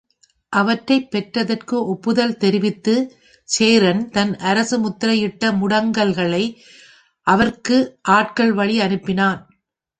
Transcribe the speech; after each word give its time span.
அவற்றைப் 0.53 1.11
பெற்றதற்கு 1.11 1.87
ஒப்புதல் 1.87 2.37
தெரிவித்துச் 2.37 3.05
சேரன் 3.49 4.09
தன் 4.09 4.37
அரசு 4.43 4.79
முத்திரை 4.79 5.21
இட்ட 5.21 5.51
முடங்கல்களை 5.51 6.43
அவருக்கு 7.27 7.77
ஆட்கள் 8.11 8.53
வழி 8.53 8.79
அனுப்பினான். 8.79 9.41